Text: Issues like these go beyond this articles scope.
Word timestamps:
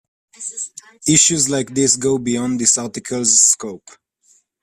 Issues 1.07 1.47
like 1.47 1.75
these 1.75 1.95
go 1.95 2.17
beyond 2.17 2.59
this 2.59 2.75
articles 2.79 3.39
scope. 3.39 3.87